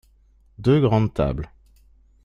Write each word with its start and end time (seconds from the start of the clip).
Deux 0.57 0.81
grandes 0.81 1.13
tables. 1.13 1.51